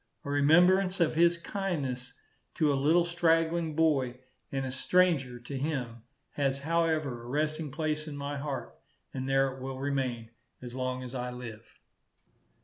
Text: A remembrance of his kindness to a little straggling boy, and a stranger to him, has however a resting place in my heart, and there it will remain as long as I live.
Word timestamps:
A 0.25 0.31
remembrance 0.31 0.99
of 0.99 1.13
his 1.13 1.37
kindness 1.37 2.13
to 2.55 2.73
a 2.73 2.73
little 2.73 3.05
straggling 3.05 3.75
boy, 3.75 4.17
and 4.51 4.65
a 4.65 4.71
stranger 4.71 5.37
to 5.41 5.55
him, 5.55 5.97
has 6.31 6.57
however 6.57 7.21
a 7.21 7.27
resting 7.27 7.69
place 7.69 8.07
in 8.07 8.17
my 8.17 8.35
heart, 8.35 8.75
and 9.13 9.29
there 9.29 9.53
it 9.55 9.61
will 9.61 9.77
remain 9.77 10.31
as 10.59 10.73
long 10.73 11.03
as 11.03 11.13
I 11.13 11.29
live. 11.29 11.77